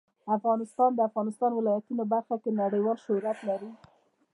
[0.37, 3.71] افغانستان د د افغانستان ولايتونه په برخه کې نړیوال شهرت لري.